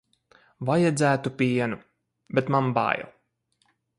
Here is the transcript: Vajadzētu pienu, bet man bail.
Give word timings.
Vajadzētu 0.69 1.33
pienu, 1.41 1.77
bet 2.39 2.51
man 2.57 2.75
bail. 2.81 3.07